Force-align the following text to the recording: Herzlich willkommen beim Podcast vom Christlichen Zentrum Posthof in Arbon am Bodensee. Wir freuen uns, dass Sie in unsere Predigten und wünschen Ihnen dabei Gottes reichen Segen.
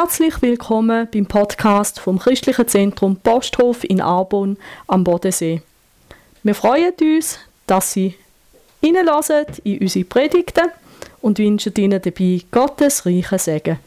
Herzlich 0.00 0.40
willkommen 0.42 1.08
beim 1.12 1.26
Podcast 1.26 1.98
vom 1.98 2.20
Christlichen 2.20 2.68
Zentrum 2.68 3.16
Posthof 3.16 3.82
in 3.82 4.00
Arbon 4.00 4.56
am 4.86 5.02
Bodensee. 5.02 5.60
Wir 6.44 6.54
freuen 6.54 6.92
uns, 7.00 7.40
dass 7.66 7.94
Sie 7.94 8.14
in 8.80 8.96
unsere 8.96 10.04
Predigten 10.04 10.68
und 11.20 11.40
wünschen 11.40 11.74
Ihnen 11.76 12.00
dabei 12.00 12.42
Gottes 12.52 13.06
reichen 13.06 13.38
Segen. 13.40 13.80